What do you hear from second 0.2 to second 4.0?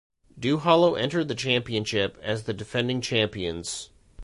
Duhallow entered the championship as the defending champions.